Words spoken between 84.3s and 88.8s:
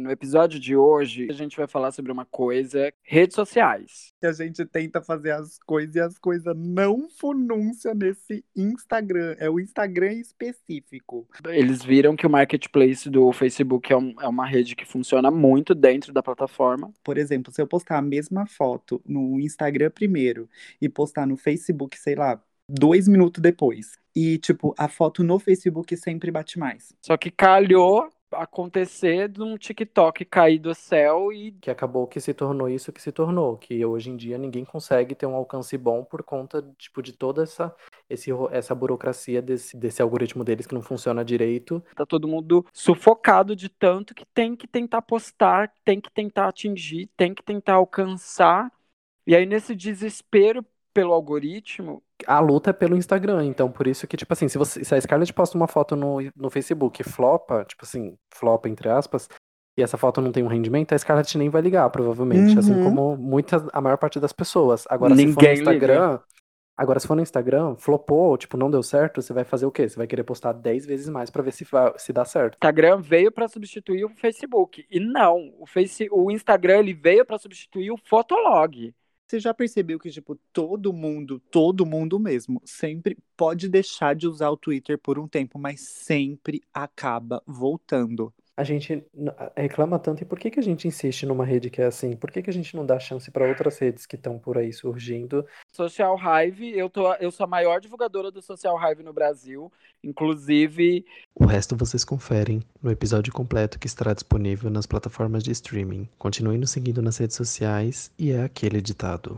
o Twitter por um tempo, mas sempre acaba voltando. A